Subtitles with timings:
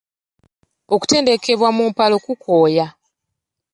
[0.95, 2.85] Okutendekebwa mu mpalo kikooya.